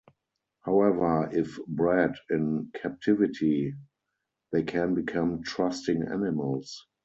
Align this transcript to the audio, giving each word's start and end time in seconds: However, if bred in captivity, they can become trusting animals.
However, 0.65 1.29
if 1.31 1.59
bred 1.67 2.15
in 2.31 2.71
captivity, 2.73 3.75
they 4.51 4.63
can 4.63 4.95
become 4.95 5.43
trusting 5.43 6.01
animals. 6.01 6.87